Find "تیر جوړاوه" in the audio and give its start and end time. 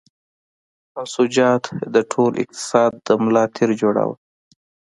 3.55-4.15